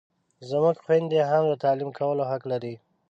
زموږ 0.49 0.75
خویندې 0.83 1.19
هم 1.29 1.43
د 1.47 1.53
تعلیم 1.63 1.89
کولو 1.99 2.23
حق 2.31 2.43
لري! 2.51 2.75